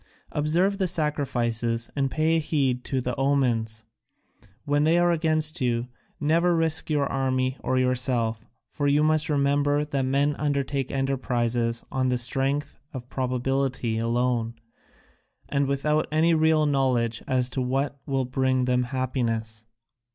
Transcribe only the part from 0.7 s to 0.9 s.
the